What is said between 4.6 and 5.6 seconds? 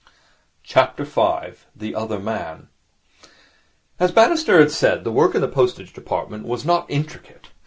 said, the work in the